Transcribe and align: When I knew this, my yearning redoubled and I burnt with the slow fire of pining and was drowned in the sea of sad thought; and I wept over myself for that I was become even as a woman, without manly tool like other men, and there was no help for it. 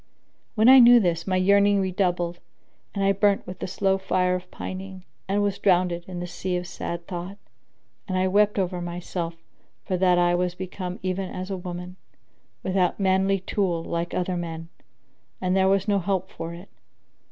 When 0.55 0.67
I 0.67 0.79
knew 0.79 0.99
this, 0.99 1.27
my 1.27 1.35
yearning 1.35 1.79
redoubled 1.79 2.39
and 2.95 3.03
I 3.03 3.11
burnt 3.11 3.45
with 3.45 3.59
the 3.59 3.67
slow 3.67 3.99
fire 3.99 4.33
of 4.33 4.49
pining 4.49 5.05
and 5.27 5.43
was 5.43 5.59
drowned 5.59 5.91
in 5.91 6.19
the 6.19 6.25
sea 6.25 6.57
of 6.57 6.65
sad 6.65 7.05
thought; 7.07 7.37
and 8.07 8.17
I 8.17 8.27
wept 8.27 8.57
over 8.57 8.81
myself 8.81 9.35
for 9.85 9.97
that 9.97 10.17
I 10.17 10.33
was 10.33 10.55
become 10.55 10.97
even 11.03 11.29
as 11.29 11.51
a 11.51 11.55
woman, 11.55 11.97
without 12.63 12.99
manly 12.99 13.41
tool 13.41 13.83
like 13.83 14.15
other 14.15 14.37
men, 14.37 14.69
and 15.39 15.55
there 15.55 15.67
was 15.69 15.87
no 15.87 15.99
help 15.99 16.31
for 16.31 16.51
it. 16.51 16.69